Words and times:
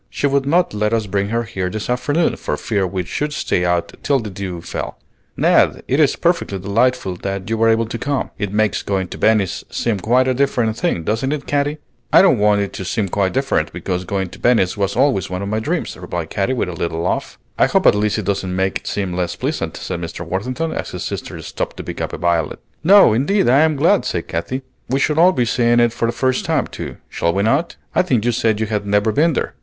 She 0.09 0.25
would 0.25 0.47
not 0.47 0.73
let 0.73 0.93
us 0.93 1.05
bring 1.05 1.29
her 1.29 1.43
here 1.43 1.69
this 1.69 1.87
afternoon, 1.87 2.35
for 2.35 2.57
fear 2.57 2.87
we 2.87 3.03
should 3.03 3.31
stay 3.33 3.63
out 3.63 3.93
till 4.01 4.17
the 4.19 4.31
dew 4.31 4.59
fell. 4.59 4.97
Ned, 5.37 5.83
it 5.87 5.99
is 5.99 6.15
perfectly 6.15 6.57
delightful 6.57 7.17
that 7.17 7.47
you 7.51 7.55
were 7.55 7.69
able 7.69 7.85
to 7.85 7.99
come. 7.99 8.31
It 8.39 8.51
makes 8.51 8.81
going 8.81 9.09
to 9.09 9.19
Venice 9.19 9.63
seem 9.69 9.99
quite 9.99 10.27
a 10.27 10.33
different 10.33 10.75
thing, 10.75 11.03
doesn't 11.03 11.31
it, 11.31 11.45
Katy?" 11.45 11.77
"I 12.11 12.23
don't 12.23 12.39
want 12.39 12.61
it 12.61 12.73
to 12.73 12.83
seem 12.83 13.09
quite 13.09 13.33
different, 13.33 13.71
because 13.71 14.03
going 14.03 14.29
to 14.29 14.39
Venice 14.39 14.75
was 14.75 14.95
always 14.95 15.29
one 15.29 15.43
of 15.43 15.49
my 15.49 15.59
dreams," 15.59 15.95
replied 15.95 16.31
Katy, 16.31 16.53
with 16.53 16.69
a 16.69 16.73
little 16.73 17.01
laugh. 17.01 17.37
"I 17.59 17.67
hope 17.67 17.85
at 17.85 17.93
least 17.93 18.17
it 18.17 18.25
doesn't 18.25 18.55
make 18.55 18.79
it 18.79 18.87
seem 18.87 19.13
less 19.13 19.35
pleasant," 19.35 19.77
said 19.77 20.01
Mr. 20.01 20.25
Worthington, 20.25 20.71
as 20.71 20.89
his 20.89 21.03
sister 21.03 21.39
stopped 21.43 21.77
to 21.77 21.83
pick 21.83 22.01
a 22.01 22.17
violet. 22.17 22.57
"No, 22.83 23.13
indeed, 23.13 23.47
I 23.47 23.59
am 23.59 23.75
glad," 23.75 24.05
said 24.05 24.27
Katy; 24.27 24.63
"we 24.89 24.99
shall 24.99 25.19
all 25.19 25.31
be 25.31 25.45
seeing 25.45 25.79
it 25.79 25.93
for 25.93 26.07
the 26.07 26.11
first 26.11 26.43
time, 26.43 26.65
too, 26.65 26.97
shall 27.07 27.31
we 27.33 27.43
not? 27.43 27.75
I 27.93 28.01
think 28.01 28.25
you 28.25 28.31
said 28.31 28.59
you 28.59 28.65
had 28.65 28.87
never 28.87 29.11
been 29.11 29.33
there." 29.33 29.53